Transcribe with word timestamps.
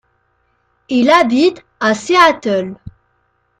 Il 0.89 1.11
habite 1.11 1.63
à 1.79 1.93
Seattle. 1.93 2.73